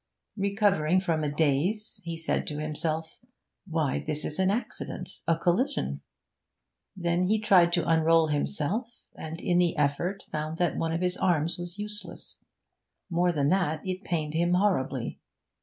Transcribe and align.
Recovering 0.35 0.99
from 0.99 1.23
a 1.23 1.31
daze, 1.31 2.01
he 2.03 2.17
said 2.17 2.47
to 2.47 2.57
himself, 2.57 3.19
'Why, 3.69 3.99
this 3.99 4.25
is 4.25 4.39
an 4.39 4.49
accident 4.49 5.19
a 5.27 5.37
collision!' 5.37 6.01
Then 6.97 7.27
he 7.27 7.37
tried 7.39 7.71
to 7.73 7.87
unroll 7.87 8.29
himself, 8.29 9.03
and 9.15 9.39
in 9.39 9.59
the 9.59 9.77
effort 9.77 10.23
found 10.31 10.57
that 10.57 10.75
one 10.75 10.91
of 10.91 11.01
his 11.01 11.17
arms 11.17 11.59
was 11.59 11.77
useless; 11.77 12.39
more 13.11 13.31
than 13.31 13.49
that, 13.49 13.87
it 13.87 14.03
pained 14.03 14.33
him 14.33 14.55
horribly. 14.55 15.19